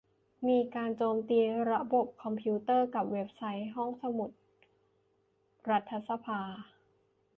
[0.47, 1.39] มีการโจมตี
[1.71, 4.29] ระบบคอมพิวเตอร์กับเว็บไซต์ห้องสมุด
[5.69, 6.41] รัฐสภา